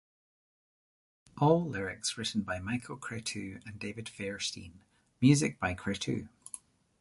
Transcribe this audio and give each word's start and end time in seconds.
All 1.37 1.63
lyrics 1.63 2.17
written 2.17 2.41
by 2.41 2.57
Michael 2.57 2.97
Cretu 2.97 3.61
and 3.67 3.77
David 3.77 4.05
Fairstein, 4.07 4.71
music 5.21 5.59
by 5.59 5.75
Cretu. 5.75 6.27